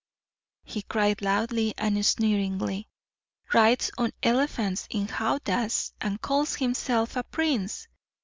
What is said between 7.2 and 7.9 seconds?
prince!